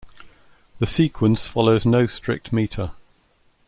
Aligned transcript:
The 0.79 0.87
"Sequence" 0.87 1.45
follows 1.45 1.85
no 1.85 2.07
strict 2.07 2.51
meter. 2.51 2.89